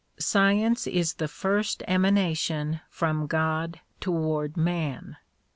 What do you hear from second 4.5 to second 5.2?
man.